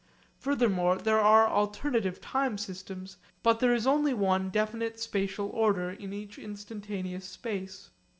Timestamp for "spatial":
4.99-5.49